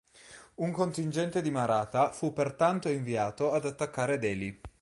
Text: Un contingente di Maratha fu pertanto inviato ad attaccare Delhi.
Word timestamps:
Un 0.55 0.71
contingente 0.71 1.43
di 1.43 1.51
Maratha 1.51 2.11
fu 2.11 2.33
pertanto 2.33 2.89
inviato 2.89 3.51
ad 3.51 3.65
attaccare 3.67 4.17
Delhi. 4.17 4.59